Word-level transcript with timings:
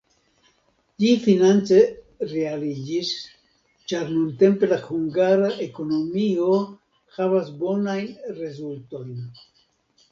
Ĝi 1.01 1.09
finance 1.25 1.81
realiĝis, 2.31 3.11
ĉar 3.93 4.09
nuntempe 4.17 4.71
la 4.73 4.81
hungara 4.89 5.53
ekonomio 5.69 6.51
havas 7.21 7.55
bonajn 7.63 8.11
rezultojn. 8.43 9.19